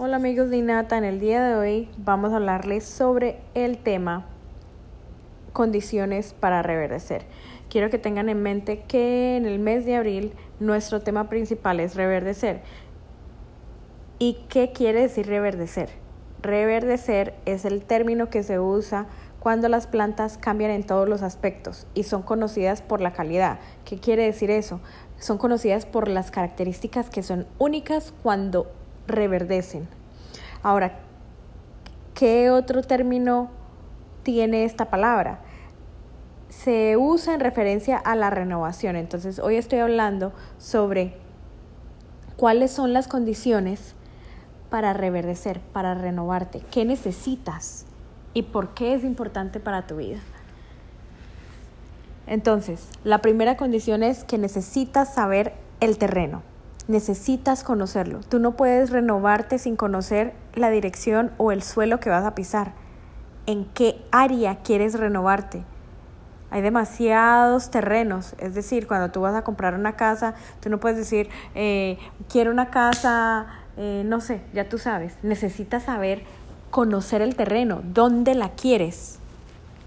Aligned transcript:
Hola 0.00 0.14
amigos 0.14 0.48
de 0.48 0.58
Inata, 0.58 0.96
en 0.96 1.02
el 1.02 1.18
día 1.18 1.42
de 1.44 1.56
hoy 1.56 1.88
vamos 1.96 2.32
a 2.32 2.36
hablarles 2.36 2.84
sobre 2.84 3.40
el 3.54 3.78
tema 3.78 4.26
condiciones 5.52 6.36
para 6.38 6.62
reverdecer. 6.62 7.26
Quiero 7.68 7.90
que 7.90 7.98
tengan 7.98 8.28
en 8.28 8.40
mente 8.40 8.84
que 8.86 9.36
en 9.36 9.44
el 9.44 9.58
mes 9.58 9.84
de 9.84 9.96
abril 9.96 10.34
nuestro 10.60 11.00
tema 11.00 11.28
principal 11.28 11.80
es 11.80 11.96
reverdecer. 11.96 12.60
¿Y 14.20 14.34
qué 14.48 14.70
quiere 14.70 15.00
decir 15.00 15.26
reverdecer? 15.26 15.90
Reverdecer 16.42 17.34
es 17.44 17.64
el 17.64 17.82
término 17.82 18.30
que 18.30 18.44
se 18.44 18.60
usa 18.60 19.08
cuando 19.40 19.68
las 19.68 19.88
plantas 19.88 20.38
cambian 20.38 20.70
en 20.70 20.86
todos 20.86 21.08
los 21.08 21.22
aspectos 21.22 21.88
y 21.94 22.04
son 22.04 22.22
conocidas 22.22 22.82
por 22.82 23.00
la 23.00 23.12
calidad. 23.12 23.58
¿Qué 23.84 23.98
quiere 23.98 24.26
decir 24.26 24.52
eso? 24.52 24.78
Son 25.18 25.38
conocidas 25.38 25.86
por 25.86 26.06
las 26.06 26.30
características 26.30 27.10
que 27.10 27.24
son 27.24 27.48
únicas 27.58 28.14
cuando 28.22 28.77
reverdecen. 29.08 29.88
Ahora, 30.62 31.00
¿qué 32.14 32.50
otro 32.50 32.82
término 32.82 33.50
tiene 34.22 34.64
esta 34.64 34.90
palabra? 34.90 35.40
Se 36.48 36.96
usa 36.96 37.34
en 37.34 37.40
referencia 37.40 37.96
a 37.96 38.14
la 38.16 38.30
renovación. 38.30 38.96
Entonces, 38.96 39.38
hoy 39.38 39.56
estoy 39.56 39.80
hablando 39.80 40.32
sobre 40.58 41.16
cuáles 42.36 42.70
son 42.70 42.92
las 42.92 43.08
condiciones 43.08 43.94
para 44.70 44.92
reverdecer, 44.92 45.60
para 45.60 45.94
renovarte, 45.94 46.60
qué 46.70 46.84
necesitas 46.84 47.86
y 48.34 48.42
por 48.42 48.74
qué 48.74 48.94
es 48.94 49.04
importante 49.04 49.60
para 49.60 49.86
tu 49.86 49.96
vida. 49.96 50.18
Entonces, 52.26 52.88
la 53.04 53.18
primera 53.18 53.56
condición 53.56 54.02
es 54.02 54.24
que 54.24 54.36
necesitas 54.36 55.14
saber 55.14 55.54
el 55.80 55.96
terreno 55.96 56.42
necesitas 56.88 57.62
conocerlo. 57.62 58.20
Tú 58.28 58.40
no 58.40 58.56
puedes 58.56 58.90
renovarte 58.90 59.58
sin 59.58 59.76
conocer 59.76 60.34
la 60.54 60.70
dirección 60.70 61.30
o 61.36 61.52
el 61.52 61.62
suelo 61.62 62.00
que 62.00 62.10
vas 62.10 62.24
a 62.24 62.34
pisar. 62.34 62.72
¿En 63.46 63.66
qué 63.66 64.04
área 64.10 64.56
quieres 64.56 64.98
renovarte? 64.98 65.62
Hay 66.50 66.62
demasiados 66.62 67.70
terrenos, 67.70 68.34
es 68.38 68.54
decir, 68.54 68.86
cuando 68.86 69.10
tú 69.10 69.20
vas 69.20 69.34
a 69.34 69.44
comprar 69.44 69.74
una 69.74 69.96
casa, 69.96 70.34
tú 70.60 70.70
no 70.70 70.80
puedes 70.80 70.96
decir, 70.96 71.28
eh, 71.54 71.98
quiero 72.30 72.50
una 72.50 72.70
casa, 72.70 73.46
eh, 73.76 74.02
no 74.06 74.22
sé, 74.22 74.40
ya 74.54 74.66
tú 74.66 74.78
sabes, 74.78 75.18
necesitas 75.22 75.82
saber 75.82 76.22
conocer 76.70 77.20
el 77.20 77.36
terreno, 77.36 77.82
dónde 77.84 78.34
la 78.34 78.52
quieres 78.52 79.18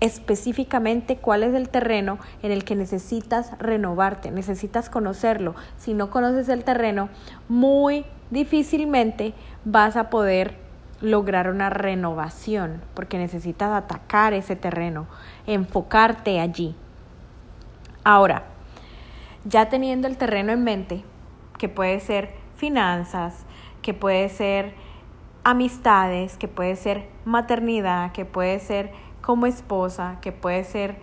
específicamente 0.01 1.17
cuál 1.17 1.43
es 1.43 1.53
el 1.53 1.69
terreno 1.69 2.17
en 2.41 2.51
el 2.51 2.65
que 2.65 2.75
necesitas 2.75 3.57
renovarte, 3.59 4.31
necesitas 4.31 4.89
conocerlo. 4.89 5.55
Si 5.77 5.93
no 5.93 6.09
conoces 6.09 6.49
el 6.49 6.63
terreno, 6.63 7.09
muy 7.47 8.05
difícilmente 8.31 9.33
vas 9.63 9.95
a 9.95 10.09
poder 10.09 10.57
lograr 11.01 11.49
una 11.49 11.69
renovación, 11.69 12.81
porque 12.93 13.17
necesitas 13.17 13.71
atacar 13.71 14.33
ese 14.33 14.55
terreno, 14.55 15.07
enfocarte 15.45 16.39
allí. 16.39 16.75
Ahora, 18.03 18.43
ya 19.45 19.69
teniendo 19.69 20.07
el 20.07 20.17
terreno 20.17 20.51
en 20.51 20.63
mente, 20.63 21.03
que 21.57 21.69
puede 21.69 21.99
ser 21.99 22.33
finanzas, 22.55 23.45
que 23.83 23.93
puede 23.93 24.29
ser 24.29 24.73
amistades, 25.43 26.37
que 26.37 26.47
puede 26.47 26.75
ser 26.75 27.07
maternidad, 27.25 28.11
que 28.11 28.25
puede 28.25 28.59
ser 28.59 28.91
como 29.21 29.45
esposa, 29.45 30.17
que 30.21 30.31
puede 30.31 30.63
ser 30.63 30.97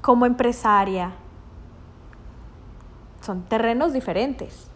como 0.00 0.26
empresaria. 0.26 1.12
Son 3.20 3.42
terrenos 3.42 3.92
diferentes, 3.92 4.68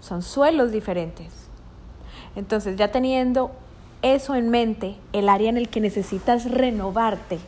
son 0.00 0.22
suelos 0.22 0.72
diferentes. 0.72 1.48
Entonces, 2.36 2.76
ya 2.76 2.92
teniendo 2.92 3.50
eso 4.02 4.34
en 4.34 4.48
mente, 4.48 4.96
el 5.12 5.28
área 5.28 5.50
en 5.50 5.56
el 5.56 5.68
que 5.68 5.80
necesitas 5.80 6.50
renovarte 6.50 7.38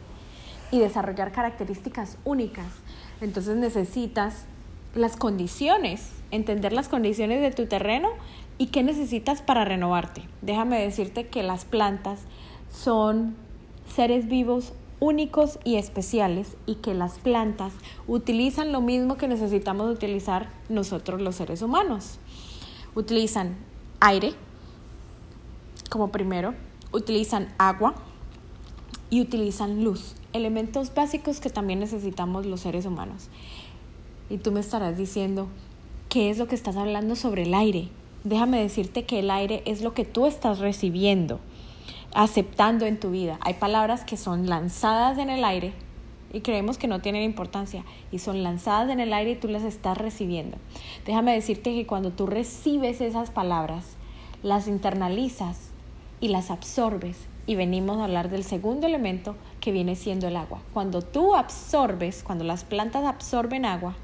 y 0.70 0.80
desarrollar 0.80 1.33
características 1.33 2.18
únicas, 2.24 2.67
entonces 3.20 3.57
necesitas 3.57 4.45
las 4.95 5.17
condiciones, 5.17 6.11
entender 6.30 6.73
las 6.73 6.89
condiciones 6.89 7.40
de 7.40 7.51
tu 7.52 7.67
terreno 7.67 8.08
y 8.58 8.67
qué 8.67 8.83
necesitas 8.83 9.40
para 9.40 9.64
renovarte. 9.64 10.23
Déjame 10.42 10.83
decirte 10.83 11.28
que 11.28 11.42
las 11.42 11.64
plantas 11.64 12.20
son 12.72 13.36
seres 13.94 14.28
vivos 14.28 14.72
únicos 14.98 15.58
y 15.64 15.77
especiales 15.77 16.56
y 16.64 16.77
que 16.77 16.94
las 16.94 17.18
plantas 17.18 17.72
utilizan 18.06 18.72
lo 18.72 18.80
mismo 18.80 19.16
que 19.16 19.28
necesitamos 19.28 19.90
utilizar 19.90 20.48
nosotros 20.68 21.20
los 21.20 21.36
seres 21.36 21.60
humanos. 21.60 22.18
Utilizan 22.94 23.56
aire 24.00 24.33
como 25.90 26.08
primero, 26.08 26.55
utilizan 26.92 27.52
agua 27.58 27.94
y 29.10 29.20
utilizan 29.20 29.84
luz, 29.84 30.14
elementos 30.33 30.94
básicos 30.94 31.40
que 31.40 31.50
también 31.50 31.80
necesitamos 31.80 32.46
los 32.46 32.60
seres 32.60 32.86
humanos. 32.86 33.28
Y 34.30 34.39
tú 34.39 34.52
me 34.52 34.60
estarás 34.60 34.96
diciendo, 34.96 35.48
¿qué 36.08 36.30
es 36.30 36.39
lo 36.39 36.46
que 36.46 36.54
estás 36.54 36.77
hablando 36.77 37.16
sobre 37.16 37.42
el 37.42 37.54
aire? 37.54 37.89
Déjame 38.24 38.62
decirte 38.62 39.04
que 39.04 39.18
el 39.18 39.30
aire 39.30 39.62
es 39.66 39.83
lo 39.83 39.92
que 39.92 40.04
tú 40.04 40.27
estás 40.27 40.60
recibiendo 40.60 41.40
aceptando 42.14 42.86
en 42.86 42.98
tu 43.00 43.11
vida. 43.11 43.39
Hay 43.40 43.55
palabras 43.55 44.05
que 44.05 44.17
son 44.17 44.46
lanzadas 44.48 45.18
en 45.18 45.30
el 45.30 45.45
aire 45.45 45.73
y 46.33 46.40
creemos 46.40 46.78
que 46.78 46.89
no 46.89 47.00
tienen 47.00 47.23
importancia 47.23 47.84
y 48.11 48.18
son 48.18 48.42
lanzadas 48.42 48.90
en 48.90 49.00
el 49.00 49.12
aire 49.12 49.33
y 49.33 49.36
tú 49.36 49.48
las 49.48 49.62
estás 49.62 49.98
recibiendo. 49.98 50.56
Déjame 51.06 51.34
decirte 51.34 51.74
que 51.74 51.86
cuando 51.86 52.11
tú 52.11 52.27
recibes 52.27 53.01
esas 53.01 53.30
palabras, 53.30 53.96
las 54.42 54.67
internalizas 54.67 55.70
y 56.20 56.28
las 56.28 56.51
absorbes 56.51 57.17
y 57.46 57.55
venimos 57.55 57.98
a 57.98 58.05
hablar 58.05 58.30
del 58.30 58.45
segundo 58.45 58.86
elemento 58.86 59.34
que 59.61 59.72
viene 59.72 59.96
siendo 59.96 60.28
el 60.28 60.36
agua. 60.36 60.61
Cuando 60.72 61.02
tú 61.02 61.34
absorbes, 61.34 62.22
cuando 62.22 62.45
las 62.45 62.64
plantas 62.64 63.05
absorben 63.05 63.64
agua, 63.64 63.95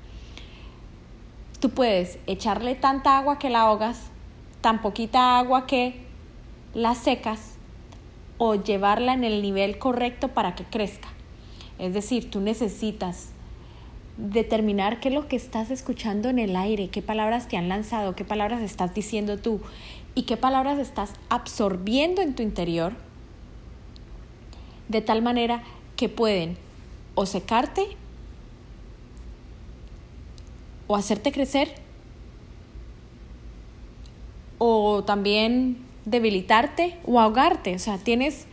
tú 1.61 1.71
puedes 1.71 2.19
echarle 2.27 2.75
tanta 2.75 3.17
agua 3.19 3.39
que 3.39 3.51
la 3.51 3.63
ahogas, 3.63 4.11
tan 4.61 4.81
poquita 4.81 5.39
agua 5.39 5.67
que 5.67 6.03
la 6.75 6.95
secas 6.95 7.48
o 8.39 8.55
llevarla 8.55 9.13
en 9.13 9.25
el 9.25 9.43
nivel 9.43 9.79
correcto 9.79 10.29
para 10.29 10.55
que 10.55 10.65
crezca. 10.65 11.09
Es 11.79 11.93
decir, 11.93 12.31
tú 12.31 12.41
necesitas 12.41 13.31
determinar 14.17 14.99
qué 14.99 15.09
es 15.09 15.15
lo 15.15 15.29
que 15.29 15.37
estás 15.37 15.71
escuchando 15.71 16.29
en 16.29 16.39
el 16.39 16.57
aire, 16.57 16.89
qué 16.89 17.03
palabras 17.03 17.49
te 17.49 17.57
han 17.57 17.69
lanzado, 17.69 18.17
qué 18.17 18.25
palabras 18.25 18.63
estás 18.63 18.95
diciendo 18.95 19.39
tú 19.39 19.61
y 20.15 20.23
qué 20.23 20.37
palabras 20.37 20.79
estás 20.79 21.13
absorbiendo 21.29 22.23
en 22.23 22.35
tu 22.35 22.43
interior, 22.43 22.95
de 24.89 25.01
tal 25.01 25.23
manera 25.23 25.63
que 25.97 26.09
pueden 26.09 26.57
o 27.15 27.27
secarte 27.27 27.87
o 30.89 30.97
hacerte 30.97 31.31
crecer 31.31 31.75
o 34.59 35.05
también 35.05 35.88
debilitarte 36.11 36.99
o 37.05 37.21
ahogarte. 37.21 37.75
O 37.75 37.79
sea, 37.79 37.99
tienes 37.99 38.47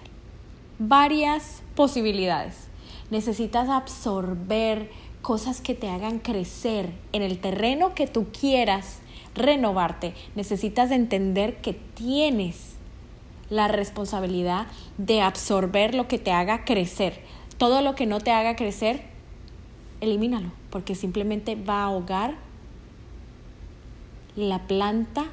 varias 0.79 1.63
posibilidades. 1.75 2.67
Necesitas 3.11 3.69
absorber 3.69 4.89
cosas 5.21 5.61
que 5.61 5.73
te 5.73 5.89
hagan 5.89 6.19
crecer 6.19 6.91
en 7.11 7.21
el 7.21 7.39
terreno 7.39 7.93
que 7.93 8.07
tú 8.07 8.27
quieras 8.37 8.99
renovarte. 9.33 10.13
Necesitas 10.35 10.91
entender 10.91 11.57
que 11.57 11.73
tienes 11.73 12.75
la 13.49 13.67
responsabilidad 13.67 14.67
de 14.97 15.21
absorber 15.21 15.93
lo 15.93 16.07
que 16.07 16.19
te 16.19 16.31
haga 16.31 16.65
crecer. 16.65 17.21
Todo 17.57 17.81
lo 17.81 17.95
que 17.95 18.05
no 18.05 18.19
te 18.19 18.31
haga 18.31 18.55
crecer, 18.55 19.03
elimínalo, 20.01 20.51
porque 20.71 20.95
simplemente 20.95 21.55
va 21.55 21.81
a 21.81 21.85
ahogar 21.85 22.35
la 24.35 24.67
planta 24.67 25.25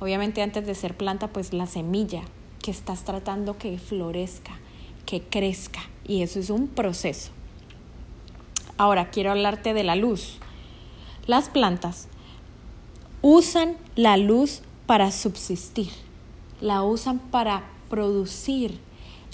Obviamente 0.00 0.42
antes 0.42 0.66
de 0.66 0.74
ser 0.74 0.96
planta, 0.96 1.28
pues 1.28 1.52
la 1.52 1.66
semilla 1.66 2.22
que 2.62 2.70
estás 2.70 3.04
tratando 3.04 3.56
que 3.58 3.78
florezca, 3.78 4.58
que 5.06 5.22
crezca. 5.22 5.80
Y 6.06 6.22
eso 6.22 6.38
es 6.38 6.50
un 6.50 6.68
proceso. 6.68 7.30
Ahora 8.76 9.10
quiero 9.10 9.30
hablarte 9.30 9.72
de 9.72 9.84
la 9.84 9.96
luz. 9.96 10.38
Las 11.26 11.48
plantas 11.48 12.08
usan 13.22 13.76
la 13.96 14.16
luz 14.16 14.60
para 14.86 15.10
subsistir, 15.10 15.90
la 16.60 16.82
usan 16.82 17.18
para 17.18 17.64
producir. 17.88 18.78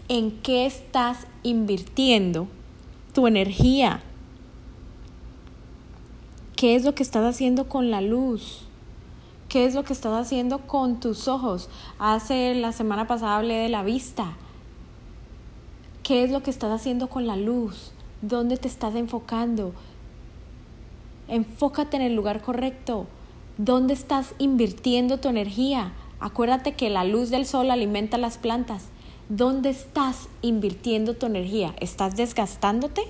¿En 0.08 0.30
qué 0.42 0.66
estás 0.66 1.26
invirtiendo 1.42 2.46
tu 3.12 3.26
energía? 3.26 4.02
¿Qué 6.56 6.76
es 6.76 6.84
lo 6.84 6.94
que 6.94 7.02
estás 7.02 7.24
haciendo 7.24 7.68
con 7.68 7.90
la 7.90 8.00
luz? 8.00 8.66
¿Qué 9.52 9.66
es 9.66 9.74
lo 9.74 9.84
que 9.84 9.92
estás 9.92 10.14
haciendo 10.14 10.60
con 10.60 10.98
tus 10.98 11.28
ojos? 11.28 11.68
Hace 11.98 12.54
la 12.54 12.72
semana 12.72 13.06
pasada 13.06 13.36
hablé 13.36 13.56
de 13.56 13.68
la 13.68 13.82
vista. 13.82 14.32
¿Qué 16.02 16.24
es 16.24 16.30
lo 16.30 16.42
que 16.42 16.48
estás 16.50 16.70
haciendo 16.70 17.10
con 17.10 17.26
la 17.26 17.36
luz? 17.36 17.92
¿Dónde 18.22 18.56
te 18.56 18.66
estás 18.66 18.94
enfocando? 18.94 19.74
Enfócate 21.28 21.98
en 21.98 22.02
el 22.02 22.14
lugar 22.14 22.40
correcto. 22.40 23.06
¿Dónde 23.58 23.92
estás 23.92 24.34
invirtiendo 24.38 25.20
tu 25.20 25.28
energía? 25.28 25.92
Acuérdate 26.18 26.72
que 26.72 26.88
la 26.88 27.04
luz 27.04 27.28
del 27.28 27.44
sol 27.44 27.70
alimenta 27.70 28.16
las 28.16 28.38
plantas. 28.38 28.86
¿Dónde 29.28 29.68
estás 29.68 30.30
invirtiendo 30.40 31.12
tu 31.12 31.26
energía? 31.26 31.74
¿Estás 31.78 32.16
desgastándote? 32.16 33.02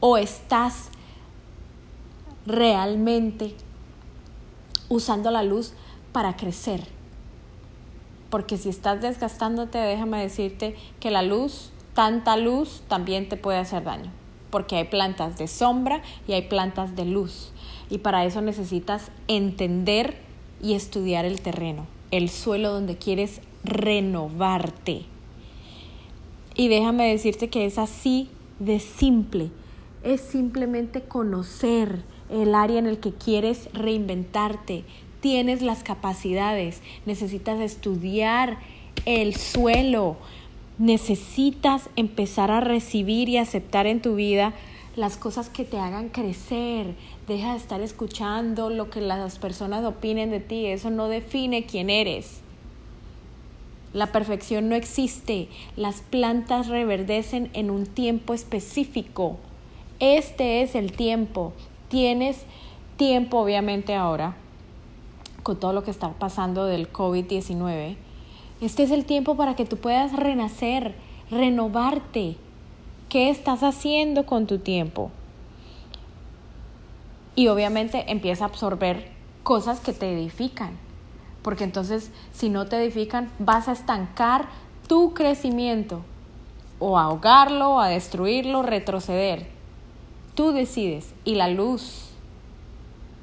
¿O 0.00 0.16
estás 0.16 0.88
realmente 2.44 3.54
usando 4.92 5.30
la 5.30 5.42
luz 5.42 5.72
para 6.12 6.36
crecer? 6.36 6.86
Porque 8.28 8.58
si 8.58 8.68
estás 8.68 9.00
desgastándote, 9.00 9.78
déjame 9.78 10.20
decirte 10.20 10.76
que 11.00 11.10
la 11.10 11.22
luz, 11.22 11.70
tanta 11.94 12.36
luz, 12.36 12.82
también 12.88 13.28
te 13.28 13.36
puede 13.36 13.58
hacer 13.58 13.84
daño. 13.84 14.10
Porque 14.50 14.76
hay 14.76 14.84
plantas 14.84 15.38
de 15.38 15.48
sombra 15.48 16.02
y 16.28 16.32
hay 16.32 16.42
plantas 16.42 16.94
de 16.94 17.06
luz. 17.06 17.52
Y 17.88 17.98
para 17.98 18.24
eso 18.24 18.40
necesitas 18.42 19.10
entender 19.28 20.18
y 20.62 20.74
estudiar 20.74 21.24
el 21.24 21.40
terreno, 21.40 21.86
el 22.10 22.28
suelo 22.28 22.72
donde 22.72 22.96
quieres 22.96 23.40
renovarte. 23.64 25.06
Y 26.54 26.68
déjame 26.68 27.08
decirte 27.08 27.48
que 27.48 27.64
es 27.64 27.78
así 27.78 28.28
de 28.58 28.78
simple. 28.78 29.50
Es 30.02 30.20
simplemente 30.20 31.02
conocer 31.02 32.02
el 32.32 32.54
área 32.54 32.78
en 32.78 32.86
el 32.86 32.98
que 32.98 33.12
quieres 33.12 33.68
reinventarte. 33.74 34.84
Tienes 35.20 35.62
las 35.62 35.82
capacidades, 35.82 36.82
necesitas 37.06 37.60
estudiar 37.60 38.58
el 39.04 39.36
suelo, 39.36 40.16
necesitas 40.78 41.90
empezar 41.96 42.50
a 42.50 42.60
recibir 42.60 43.28
y 43.28 43.36
aceptar 43.36 43.86
en 43.86 44.02
tu 44.02 44.16
vida 44.16 44.52
las 44.96 45.16
cosas 45.16 45.48
que 45.48 45.64
te 45.64 45.78
hagan 45.78 46.08
crecer. 46.08 46.94
Deja 47.26 47.52
de 47.52 47.58
estar 47.58 47.80
escuchando 47.80 48.70
lo 48.70 48.90
que 48.90 49.00
las 49.00 49.38
personas 49.38 49.84
opinen 49.84 50.30
de 50.30 50.40
ti. 50.40 50.66
Eso 50.66 50.90
no 50.90 51.08
define 51.08 51.64
quién 51.64 51.88
eres. 51.88 52.40
La 53.92 54.10
perfección 54.10 54.68
no 54.68 54.74
existe. 54.74 55.48
Las 55.76 56.00
plantas 56.00 56.68
reverdecen 56.68 57.50
en 57.52 57.70
un 57.70 57.86
tiempo 57.86 58.34
específico. 58.34 59.38
Este 60.00 60.62
es 60.62 60.74
el 60.74 60.92
tiempo. 60.92 61.52
Tienes 61.92 62.46
tiempo, 62.96 63.40
obviamente, 63.40 63.94
ahora, 63.94 64.34
con 65.42 65.60
todo 65.60 65.74
lo 65.74 65.84
que 65.84 65.90
está 65.90 66.08
pasando 66.08 66.64
del 66.64 66.90
COVID-19. 66.90 67.96
Este 68.62 68.82
es 68.84 68.90
el 68.90 69.04
tiempo 69.04 69.36
para 69.36 69.56
que 69.56 69.66
tú 69.66 69.76
puedas 69.76 70.14
renacer, 70.14 70.94
renovarte. 71.30 72.36
¿Qué 73.10 73.28
estás 73.28 73.62
haciendo 73.62 74.24
con 74.24 74.46
tu 74.46 74.56
tiempo? 74.56 75.10
Y 77.34 77.48
obviamente 77.48 78.10
empieza 78.10 78.44
a 78.44 78.48
absorber 78.48 79.10
cosas 79.42 79.78
que 79.80 79.92
te 79.92 80.14
edifican 80.14 80.78
porque 81.42 81.64
entonces 81.64 82.10
si 82.32 82.48
no 82.48 82.64
te 82.64 82.76
edifican 82.82 83.28
vas 83.38 83.68
a 83.68 83.72
estancar 83.72 84.46
tu 84.86 85.12
crecimiento 85.12 86.00
o 86.78 86.96
a 86.96 87.02
ahogarlo, 87.02 87.80
a 87.80 87.88
destruirlo, 87.88 88.62
retroceder. 88.62 89.46
Tú 90.34 90.52
decides 90.52 91.14
y 91.24 91.34
la 91.34 91.48
luz, 91.48 92.08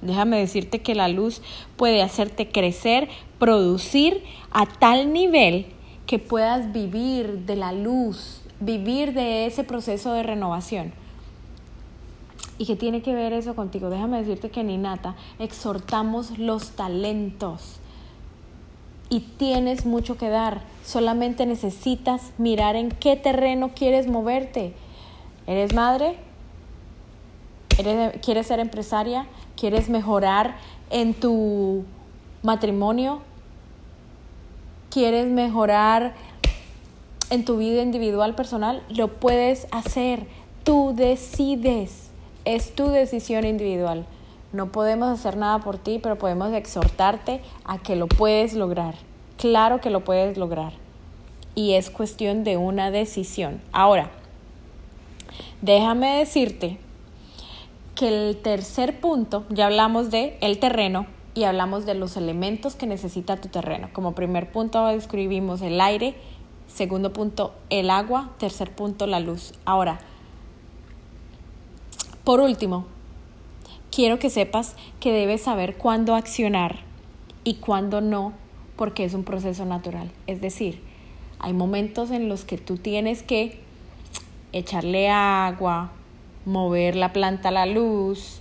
déjame 0.01 0.38
decirte 0.38 0.81
que 0.81 0.94
la 0.94 1.07
luz 1.07 1.41
puede 1.75 2.03
hacerte 2.03 2.50
crecer, 2.50 3.09
producir 3.39 4.23
a 4.51 4.65
tal 4.65 5.11
nivel 5.11 5.65
que 6.06 6.19
puedas 6.19 6.71
vivir 6.71 7.45
de 7.45 7.56
la 7.56 7.71
luz, 7.71 8.41
vivir 8.59 9.13
de 9.13 9.45
ese 9.45 9.63
proceso 9.63 10.13
de 10.13 10.23
renovación. 10.23 10.94
¿Y 12.59 12.65
qué 12.65 12.75
tiene 12.75 13.01
que 13.01 13.15
ver 13.15 13.33
eso 13.33 13.56
contigo? 13.56 13.89
Déjame 13.89 14.19
decirte 14.19 14.50
que 14.50 14.59
en 14.59 14.69
Inata 14.69 15.15
exhortamos 15.39 16.38
los 16.38 16.71
talentos 16.71 17.79
y 19.09 19.21
tienes 19.21 19.85
mucho 19.85 20.17
que 20.17 20.29
dar. 20.29 20.61
Solamente 20.85 21.45
necesitas 21.45 22.33
mirar 22.38 22.75
en 22.75 22.89
qué 22.89 23.15
terreno 23.15 23.71
quieres 23.73 24.07
moverte. 24.07 24.73
¿Eres 25.47 25.73
madre? 25.73 26.28
¿Quieres 28.21 28.47
ser 28.47 28.59
empresaria? 28.59 29.25
¿Quieres 29.55 29.87
mejorar 29.87 30.57
en 30.89 31.13
tu 31.13 31.85
matrimonio? 32.43 33.21
¿Quieres 34.89 35.27
mejorar 35.27 36.13
en 37.29 37.45
tu 37.45 37.55
vida 37.55 37.81
individual, 37.81 38.35
personal? 38.35 38.83
Lo 38.89 39.07
puedes 39.07 39.65
hacer. 39.71 40.27
Tú 40.65 40.91
decides. 40.93 42.09
Es 42.43 42.75
tu 42.75 42.89
decisión 42.89 43.45
individual. 43.45 44.05
No 44.51 44.73
podemos 44.73 45.07
hacer 45.07 45.37
nada 45.37 45.59
por 45.59 45.77
ti, 45.77 45.99
pero 46.03 46.17
podemos 46.17 46.51
exhortarte 46.51 47.39
a 47.63 47.77
que 47.77 47.95
lo 47.95 48.07
puedes 48.07 48.55
lograr. 48.55 48.95
Claro 49.37 49.79
que 49.79 49.89
lo 49.89 50.03
puedes 50.03 50.37
lograr. 50.37 50.73
Y 51.55 51.75
es 51.75 51.89
cuestión 51.89 52.43
de 52.43 52.57
una 52.57 52.91
decisión. 52.91 53.61
Ahora, 53.71 54.11
déjame 55.61 56.17
decirte 56.17 56.77
que 57.99 58.07
el 58.07 58.37
tercer 58.37 59.01
punto, 59.01 59.43
ya 59.49 59.65
hablamos 59.65 60.09
de 60.09 60.37
el 60.39 60.57
terreno 60.57 61.05
y 61.35 61.43
hablamos 61.43 61.85
de 61.85 61.95
los 61.95 62.15
elementos 62.15 62.75
que 62.75 62.87
necesita 62.87 63.41
tu 63.41 63.49
terreno. 63.49 63.89
Como 63.91 64.15
primer 64.15 64.53
punto 64.53 64.87
describimos 64.87 65.61
el 65.61 65.81
aire, 65.81 66.15
segundo 66.67 67.11
punto 67.11 67.53
el 67.69 67.89
agua, 67.89 68.29
tercer 68.37 68.73
punto 68.73 69.05
la 69.05 69.19
luz. 69.19 69.51
Ahora, 69.65 69.99
por 72.23 72.39
último, 72.39 72.85
quiero 73.91 74.17
que 74.17 74.29
sepas 74.29 74.77
que 75.01 75.11
debes 75.11 75.41
saber 75.41 75.75
cuándo 75.75 76.15
accionar 76.15 76.77
y 77.43 77.55
cuándo 77.55 77.99
no, 77.99 78.31
porque 78.77 79.03
es 79.03 79.13
un 79.13 79.25
proceso 79.25 79.65
natural. 79.65 80.09
Es 80.25 80.39
decir, 80.39 80.81
hay 81.37 81.51
momentos 81.51 82.11
en 82.11 82.29
los 82.29 82.45
que 82.45 82.57
tú 82.57 82.77
tienes 82.77 83.23
que 83.23 83.59
echarle 84.53 85.09
agua, 85.09 85.91
mover 86.49 86.95
la 86.95 87.13
planta 87.13 87.49
a 87.49 87.51
la 87.51 87.65
luz 87.65 88.39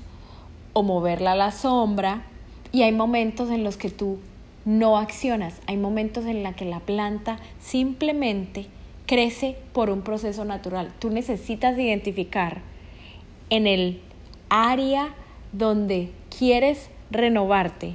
o 0.72 0.82
moverla 0.82 1.32
a 1.32 1.36
la 1.36 1.52
sombra, 1.52 2.22
y 2.72 2.82
hay 2.82 2.92
momentos 2.92 3.50
en 3.50 3.64
los 3.64 3.76
que 3.76 3.90
tú 3.90 4.18
no 4.64 4.98
accionas, 4.98 5.60
hay 5.66 5.76
momentos 5.76 6.26
en 6.26 6.42
los 6.42 6.54
que 6.54 6.64
la 6.64 6.80
planta 6.80 7.38
simplemente 7.60 8.66
crece 9.06 9.56
por 9.72 9.90
un 9.90 10.02
proceso 10.02 10.44
natural. 10.44 10.92
Tú 10.98 11.10
necesitas 11.10 11.78
identificar 11.78 12.60
en 13.50 13.66
el 13.66 14.00
área 14.50 15.14
donde 15.52 16.12
quieres 16.36 16.90
renovarte, 17.10 17.94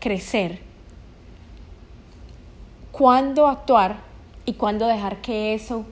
crecer, 0.00 0.58
cuándo 2.90 3.46
actuar 3.46 3.98
y 4.44 4.54
cuándo 4.54 4.86
dejar 4.86 5.20
que 5.20 5.54
eso 5.54 5.84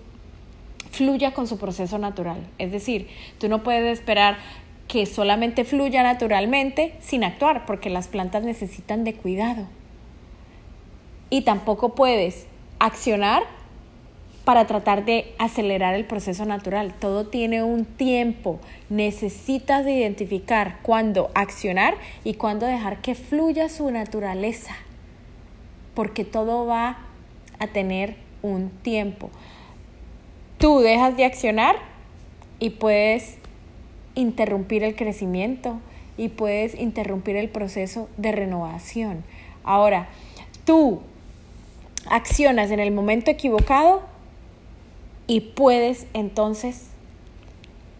fluya 0.93 1.33
con 1.33 1.49
su 1.49 1.59
proceso 1.59 1.99
natural. 1.99 2.47
Es 2.59 2.71
decir, 2.71 3.09
tú 3.39 3.49
no 3.49 3.63
puedes 3.65 3.99
esperar 3.99 4.37
que 4.87 5.07
solamente 5.07 5.65
fluya 5.65 6.03
naturalmente 6.03 6.95
sin 7.01 7.25
actuar, 7.25 7.67
porque 7.67 7.91
las 7.91 8.09
plantas 8.09 8.45
necesitan 8.45 9.05
de 9.05 9.15
cuidado. 9.15 9.67
Y 11.31 11.43
tampoco 11.43 11.95
puedes 11.95 12.47
accionar 12.79 13.43
para 14.45 14.67
tratar 14.67 15.05
de 15.05 15.35
acelerar 15.39 15.95
el 15.95 16.05
proceso 16.05 16.45
natural. 16.45 16.93
Todo 16.99 17.29
tiene 17.29 17.63
un 17.63 17.85
tiempo. 17.85 18.61
Necesitas 18.91 19.87
identificar 19.87 20.81
cuándo 20.83 21.31
accionar 21.35 21.95
y 22.23 22.35
cuándo 22.35 22.67
dejar 22.67 23.01
que 23.01 23.15
fluya 23.15 23.69
su 23.69 23.91
naturaleza. 23.91 24.75
Porque 25.95 26.25
todo 26.25 26.67
va 26.67 26.99
a 27.59 27.69
tener 27.69 28.17
un 28.43 28.71
tiempo. 28.71 29.31
Tú 30.63 30.79
dejas 30.79 31.17
de 31.17 31.25
accionar 31.25 31.75
y 32.61 32.71
puedes 32.71 33.37
interrumpir 34.15 34.85
el 34.85 34.95
crecimiento 34.95 35.81
y 36.17 36.29
puedes 36.29 36.77
interrumpir 36.77 37.35
el 37.35 37.49
proceso 37.49 38.09
de 38.17 38.31
renovación. 38.31 39.25
Ahora, 39.65 40.07
tú 40.65 41.01
accionas 42.09 42.71
en 42.71 42.79
el 42.79 42.93
momento 42.93 43.29
equivocado 43.29 44.03
y 45.27 45.41
puedes 45.41 46.07
entonces 46.15 46.91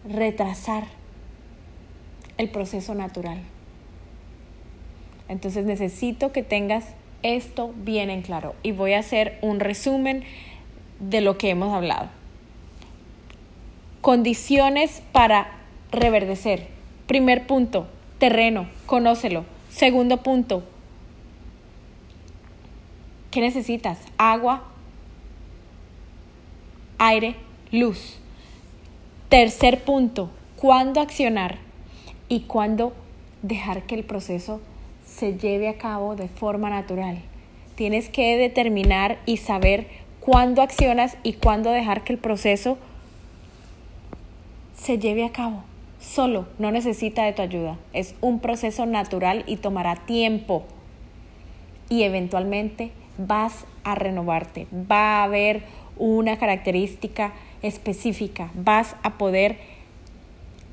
retrasar 0.09 0.85
el 2.37 2.47
proceso 2.47 2.95
natural. 2.95 3.39
Entonces 5.27 5.65
necesito 5.65 6.31
que 6.31 6.43
tengas 6.43 6.85
esto 7.23 7.73
bien 7.75 8.09
en 8.09 8.21
claro 8.21 8.55
y 8.63 8.71
voy 8.71 8.93
a 8.93 8.99
hacer 8.99 9.37
un 9.41 9.59
resumen 9.59 10.23
de 11.01 11.19
lo 11.19 11.37
que 11.37 11.49
hemos 11.49 11.73
hablado. 11.73 12.22
Condiciones 14.03 15.01
para 15.13 15.47
reverdecer. 15.89 16.67
Primer 17.07 17.47
punto, 17.47 17.87
terreno, 18.17 18.67
conócelo. 18.85 19.45
Segundo 19.69 20.17
punto, 20.17 20.61
¿qué 23.31 23.39
necesitas? 23.39 23.99
Agua, 24.17 24.63
aire, 26.97 27.37
luz. 27.71 28.19
Tercer 29.29 29.85
punto, 29.85 30.31
cuándo 30.57 30.99
accionar 30.99 31.59
y 32.27 32.41
cuándo 32.41 32.91
dejar 33.41 33.83
que 33.83 33.95
el 33.95 34.03
proceso 34.03 34.59
se 35.05 35.37
lleve 35.37 35.69
a 35.69 35.77
cabo 35.77 36.17
de 36.17 36.27
forma 36.27 36.69
natural. 36.69 37.19
Tienes 37.75 38.09
que 38.09 38.35
determinar 38.35 39.19
y 39.25 39.37
saber 39.37 39.87
cuándo 40.19 40.61
accionas 40.61 41.15
y 41.23 41.31
cuándo 41.31 41.71
dejar 41.71 42.03
que 42.03 42.11
el 42.11 42.19
proceso 42.19 42.77
se 44.75 44.97
lleve 44.97 45.25
a 45.25 45.31
cabo. 45.31 45.63
Solo, 45.99 46.47
no 46.59 46.71
necesita 46.71 47.23
de 47.23 47.33
tu 47.33 47.41
ayuda. 47.41 47.77
Es 47.93 48.15
un 48.21 48.39
proceso 48.39 48.85
natural 48.85 49.43
y 49.47 49.57
tomará 49.57 49.95
tiempo. 49.95 50.63
Y 51.89 52.03
eventualmente 52.03 52.91
vas 53.17 53.65
a 53.83 53.95
renovarte. 53.95 54.67
Va 54.73 55.19
a 55.19 55.23
haber 55.23 55.63
una 55.97 56.37
característica 56.37 57.33
específica. 57.61 58.51
Vas 58.53 58.95
a 59.03 59.17
poder 59.17 59.57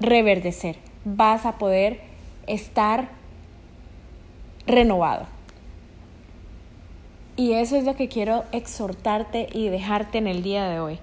reverdecer. 0.01 0.77
Vas 1.05 1.47
a 1.47 1.59
poder 1.59 2.01
estar 2.47 3.09
renovado. 4.67 5.27
Y 7.37 7.53
eso 7.53 7.77
es 7.77 7.85
lo 7.85 7.97
que 7.97 8.09
quiero 8.09 8.45
exhortarte 8.53 9.49
y 9.53 9.69
dejarte 9.69 10.19
en 10.19 10.27
el 10.27 10.43
día 10.43 10.69
de 10.69 10.81
hoy. 10.81 10.99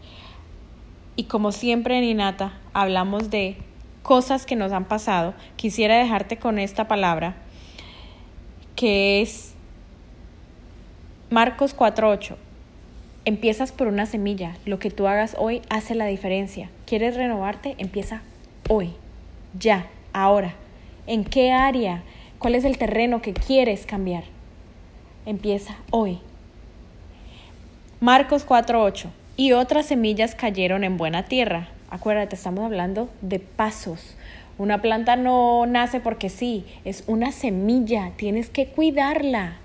Y 1.17 1.23
como 1.23 1.51
siempre 1.51 1.97
en 1.97 2.03
Inata 2.03 2.53
hablamos 2.73 3.31
de 3.31 3.57
cosas 4.03 4.45
que 4.45 4.55
nos 4.55 4.71
han 4.71 4.85
pasado, 4.85 5.33
quisiera 5.55 5.97
dejarte 5.97 6.37
con 6.37 6.59
esta 6.59 6.87
palabra 6.87 7.35
que 8.75 9.23
es 9.23 9.55
Marcos 11.31 11.75
4:8. 11.75 12.37
Empiezas 13.25 13.71
por 13.71 13.87
una 13.87 14.05
semilla. 14.05 14.55
Lo 14.65 14.77
que 14.77 14.91
tú 14.91 15.07
hagas 15.07 15.35
hoy 15.39 15.63
hace 15.69 15.95
la 15.95 16.05
diferencia. 16.05 16.69
¿Quieres 16.85 17.15
renovarte? 17.15 17.75
Empieza 17.79 18.21
hoy, 18.69 18.93
ya, 19.59 19.87
ahora. 20.13 20.53
¿En 21.07 21.25
qué 21.25 21.51
área? 21.51 22.03
¿Cuál 22.37 22.53
es 22.53 22.63
el 22.63 22.77
terreno 22.77 23.23
que 23.23 23.33
quieres 23.33 23.87
cambiar? 23.87 24.23
Empieza 25.25 25.75
hoy. 25.89 26.19
Marcos 27.99 28.45
4:8. 28.45 29.09
Y 29.39 29.51
otras 29.51 29.85
semillas 29.85 30.33
cayeron 30.33 30.83
en 30.83 30.97
buena 30.97 31.25
tierra. 31.25 31.67
Acuérdate, 31.91 32.35
estamos 32.35 32.65
hablando 32.65 33.07
de 33.21 33.37
pasos. 33.37 34.15
Una 34.57 34.81
planta 34.81 35.15
no 35.15 35.67
nace 35.67 35.99
porque 35.99 36.29
sí, 36.29 36.65
es 36.85 37.03
una 37.05 37.31
semilla, 37.31 38.13
tienes 38.17 38.49
que 38.49 38.65
cuidarla. 38.65 39.57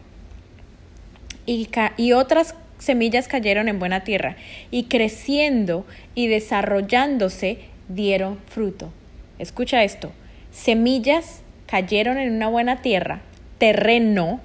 Y, 1.47 1.71
y 1.97 2.13
otras 2.13 2.55
semillas 2.79 3.29
cayeron 3.29 3.69
en 3.69 3.79
buena 3.79 4.05
tierra 4.05 4.37
y 4.71 4.85
creciendo 4.85 5.87
y 6.15 6.27
desarrollándose 6.27 7.61
dieron 7.89 8.39
fruto. 8.47 8.93
Escucha 9.39 9.85
esto, 9.85 10.13
semillas 10.51 11.41
cayeron 11.67 12.19
en 12.19 12.35
una 12.35 12.49
buena 12.49 12.83
tierra, 12.83 13.23
terreno, 13.57 14.41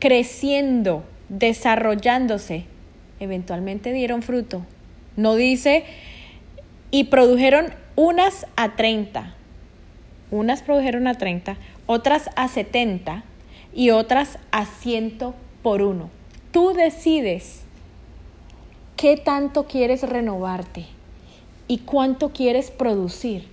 creciendo, 0.00 1.04
desarrollándose, 1.28 2.64
eventualmente 3.20 3.92
dieron 3.92 4.22
fruto. 4.22 4.64
No 5.16 5.34
dice, 5.36 5.84
y 6.90 7.04
produjeron 7.04 7.74
unas 7.96 8.46
a 8.56 8.76
30, 8.76 9.34
unas 10.30 10.62
produjeron 10.62 11.06
a 11.06 11.14
30, 11.14 11.56
otras 11.86 12.30
a 12.36 12.48
70 12.48 13.24
y 13.74 13.90
otras 13.90 14.38
a 14.50 14.66
100 14.66 15.18
por 15.62 15.82
uno. 15.82 16.10
Tú 16.52 16.72
decides 16.72 17.62
qué 18.96 19.16
tanto 19.16 19.64
quieres 19.66 20.02
renovarte 20.02 20.86
y 21.68 21.78
cuánto 21.78 22.30
quieres 22.30 22.70
producir. 22.70 23.46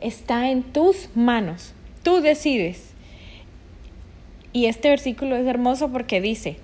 Está 0.00 0.50
en 0.50 0.62
tus 0.62 1.08
manos. 1.14 1.74
Tú 2.02 2.20
decides. 2.20 2.90
Y 4.52 4.66
este 4.66 4.88
versículo 4.88 5.36
es 5.36 5.46
hermoso 5.46 5.90
porque 5.90 6.20
dice, 6.20 6.56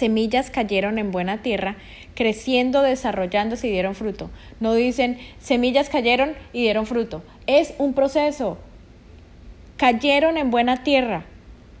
semillas 0.00 0.50
cayeron 0.50 0.98
en 0.98 1.12
buena 1.12 1.42
tierra, 1.42 1.76
creciendo, 2.14 2.82
desarrollándose 2.82 3.68
y 3.68 3.70
dieron 3.70 3.94
fruto. 3.94 4.30
No 4.58 4.74
dicen, 4.74 5.18
semillas 5.38 5.90
cayeron 5.90 6.32
y 6.54 6.62
dieron 6.62 6.86
fruto. 6.86 7.22
Es 7.46 7.74
un 7.78 7.92
proceso. 7.92 8.58
Cayeron 9.76 10.38
en 10.38 10.50
buena 10.50 10.82
tierra, 10.82 11.24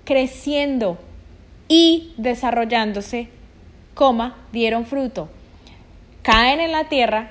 creciendo 0.04 0.98
y 1.66 2.12
desarrollándose, 2.18 3.28
coma, 3.94 4.36
dieron 4.52 4.84
fruto. 4.84 5.30
Caen 6.22 6.60
en 6.60 6.72
la 6.72 6.88
tierra, 6.88 7.30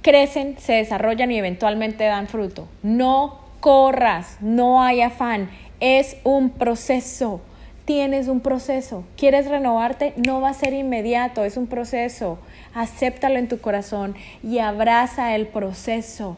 crecen, 0.00 0.56
se 0.58 0.74
desarrollan 0.74 1.30
y 1.30 1.38
eventualmente 1.38 2.04
dan 2.04 2.26
fruto. 2.26 2.68
No 2.82 3.38
corras, 3.60 4.38
no 4.40 4.82
hay 4.82 5.02
afán, 5.02 5.50
es 5.80 6.16
un 6.24 6.50
proceso. 6.50 7.42
Tienes 7.84 8.28
un 8.28 8.40
proceso. 8.40 9.04
¿Quieres 9.16 9.48
renovarte? 9.48 10.14
No 10.16 10.40
va 10.40 10.50
a 10.50 10.54
ser 10.54 10.72
inmediato, 10.72 11.44
es 11.44 11.56
un 11.56 11.66
proceso. 11.66 12.38
Acéptalo 12.74 13.38
en 13.38 13.48
tu 13.48 13.58
corazón 13.58 14.14
y 14.42 14.58
abraza 14.58 15.34
el 15.34 15.46
proceso, 15.48 16.36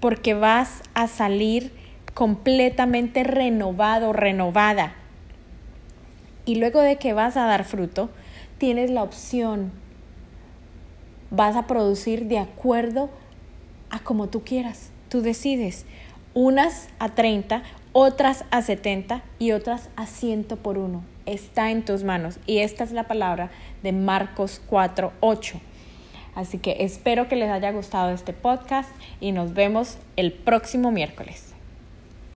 porque 0.00 0.34
vas 0.34 0.82
a 0.94 1.06
salir 1.06 1.72
completamente 2.14 3.24
renovado, 3.24 4.12
renovada. 4.12 4.94
Y 6.46 6.54
luego 6.54 6.80
de 6.80 6.96
que 6.96 7.12
vas 7.12 7.36
a 7.36 7.46
dar 7.46 7.64
fruto, 7.64 8.10
tienes 8.58 8.90
la 8.90 9.02
opción 9.02 9.72
vas 11.30 11.56
a 11.56 11.66
producir 11.66 12.26
de 12.26 12.38
acuerdo 12.38 13.10
a 13.90 14.00
como 14.00 14.28
tú 14.28 14.42
quieras. 14.42 14.90
Tú 15.08 15.22
decides. 15.22 15.84
Unas 16.34 16.88
a 16.98 17.10
30, 17.10 17.62
otras 18.00 18.44
a 18.52 18.62
70 18.62 19.22
y 19.40 19.50
otras 19.50 19.88
a 19.96 20.06
100 20.06 20.44
por 20.62 20.78
uno. 20.78 21.02
Está 21.26 21.72
en 21.72 21.84
tus 21.84 22.04
manos. 22.04 22.38
Y 22.46 22.58
esta 22.58 22.84
es 22.84 22.92
la 22.92 23.08
palabra 23.08 23.50
de 23.82 23.90
Marcos 23.90 24.62
4, 24.68 25.12
8. 25.18 25.60
Así 26.36 26.58
que 26.58 26.84
espero 26.84 27.26
que 27.26 27.34
les 27.34 27.50
haya 27.50 27.72
gustado 27.72 28.10
este 28.10 28.32
podcast 28.32 28.88
y 29.20 29.32
nos 29.32 29.52
vemos 29.52 29.98
el 30.14 30.32
próximo 30.32 30.92
miércoles. 30.92 31.47